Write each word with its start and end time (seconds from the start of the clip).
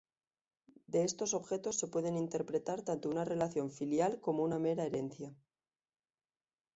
De 0.87 1.03
estos 1.03 1.35
objetos 1.35 1.77
se 1.77 1.85
pueden 1.87 2.17
interpretar 2.17 2.81
tanto 2.81 3.07
una 3.07 3.23
relación 3.23 3.69
filial 3.69 4.19
como 4.19 4.41
una 4.43 4.57
mera 4.57 4.83
herencia. 4.83 5.35